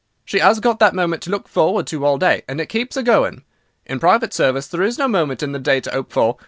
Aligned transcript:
She 0.25 0.41
'as 0.41 0.59
got 0.59 0.79
that 0.79 0.95
moment 0.95 1.21
to 1.23 1.29
look 1.29 1.47
forward 1.47 1.85
to 1.85 2.03
all 2.07 2.17
day, 2.17 2.41
and 2.47 2.59
it 2.59 2.69
keeps 2.69 2.97
'er 2.97 3.03
going. 3.03 3.43
In 3.85 3.99
private 3.99 4.33
service 4.33 4.65
there's 4.65 4.97
no 4.97 5.07
moment 5.07 5.43
in 5.43 5.51
the 5.51 5.59
day 5.59 5.79
to 5.79 5.93
'ope 5.93 6.11
for. 6.11 6.37